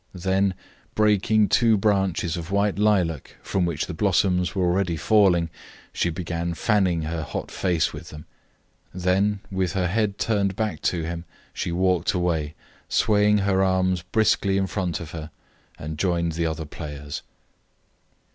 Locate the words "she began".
5.93-6.55